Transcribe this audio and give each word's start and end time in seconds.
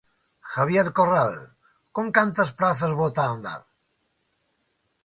Javier 0.53 0.85
Corral, 0.99 1.33
con 1.95 2.07
cantas 2.17 2.49
prazas 2.59 2.93
bota 3.01 3.21
a 3.23 3.31
andar? 3.35 3.61